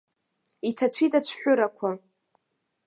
[0.69, 1.89] Иҭацәит ацәҳәырақәа.